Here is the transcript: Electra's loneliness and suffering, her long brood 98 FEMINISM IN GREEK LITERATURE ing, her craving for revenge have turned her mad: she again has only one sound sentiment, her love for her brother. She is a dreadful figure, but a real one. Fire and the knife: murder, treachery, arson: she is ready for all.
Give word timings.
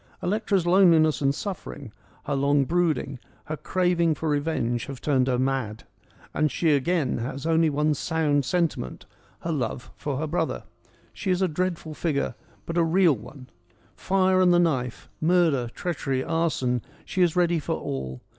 Electra's 0.23 0.65
loneliness 0.65 1.21
and 1.21 1.35
suffering, 1.35 1.91
her 2.23 2.33
long 2.33 2.65
brood 2.65 2.97
98 2.97 2.97
FEMINISM 2.97 3.11
IN 3.11 3.19
GREEK 3.19 3.37
LITERATURE 3.45 3.51
ing, 3.51 3.57
her 3.57 3.71
craving 4.09 4.15
for 4.15 4.29
revenge 4.29 4.85
have 4.87 4.99
turned 5.01 5.27
her 5.27 5.37
mad: 5.37 5.83
she 6.47 6.71
again 6.73 7.17
has 7.19 7.45
only 7.45 7.69
one 7.69 7.93
sound 7.93 8.43
sentiment, 8.43 9.05
her 9.41 9.51
love 9.51 9.91
for 9.95 10.17
her 10.17 10.25
brother. 10.25 10.63
She 11.13 11.29
is 11.29 11.43
a 11.43 11.47
dreadful 11.47 11.93
figure, 11.93 12.33
but 12.65 12.79
a 12.79 12.83
real 12.83 13.13
one. 13.15 13.49
Fire 13.95 14.41
and 14.41 14.51
the 14.51 14.57
knife: 14.57 15.07
murder, 15.21 15.69
treachery, 15.75 16.23
arson: 16.23 16.81
she 17.05 17.21
is 17.21 17.35
ready 17.35 17.59
for 17.59 17.75
all. 17.75 18.21